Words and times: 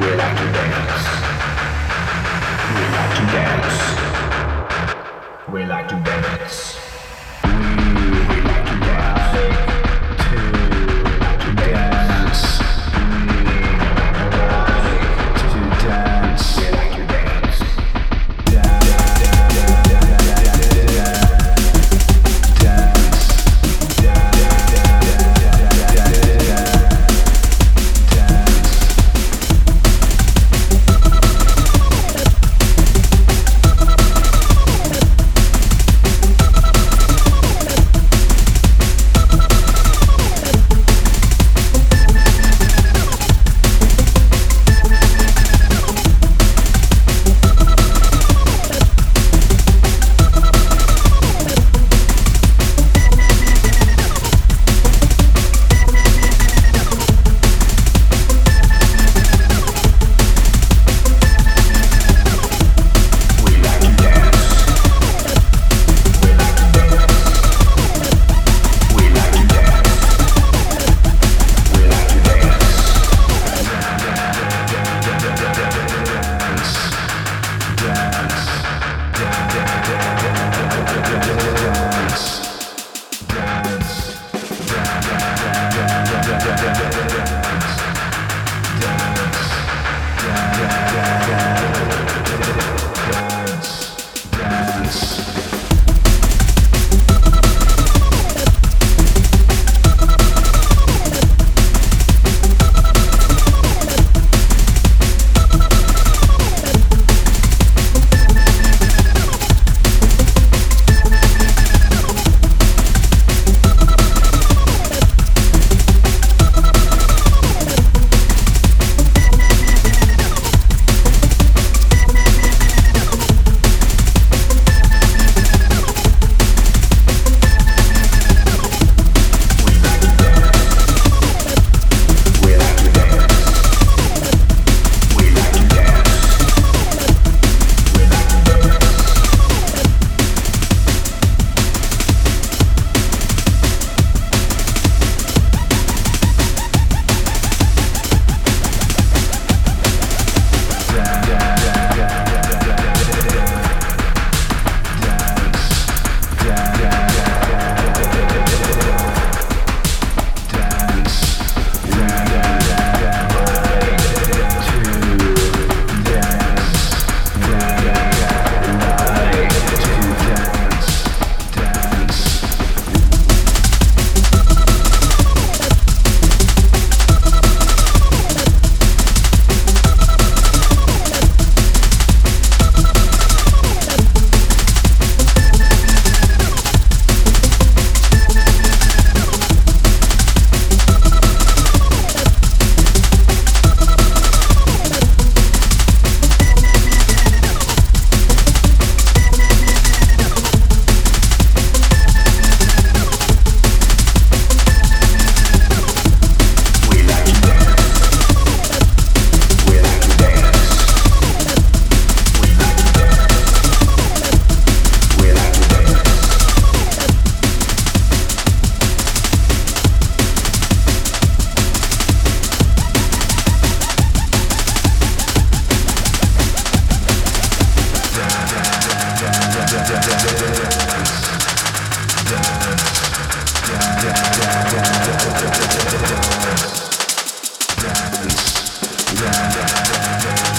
We 0.00 0.14
like 0.14 0.36
to 0.38 0.44
dance. 0.52 1.06
We 2.74 2.82
like 2.96 3.14
to 3.18 3.24
dance. 3.34 3.78
We 5.52 5.64
like 5.64 5.88
to 5.88 5.96
dance. 6.04 6.57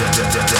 dead, 0.00 0.32
dead, 0.32 0.32
dead, 0.32 0.59